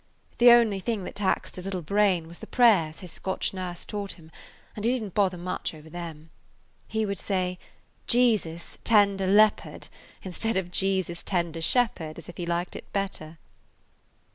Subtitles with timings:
[0.39, 4.13] "The only thing that taxed his little brain was the prayers his Scotch nurse taught
[4.13, 4.31] him,
[4.75, 6.31] and he didn't bother much over them.
[6.87, 7.59] He would say,
[8.07, 9.89] 'Jesus, tender leopard,'
[10.23, 13.37] instead of 'Jesus, tender shepherd,' as if he liked it better."